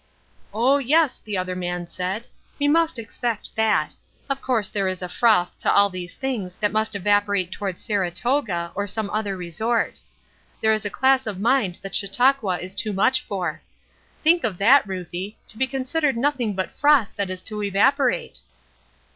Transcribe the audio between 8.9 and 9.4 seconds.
other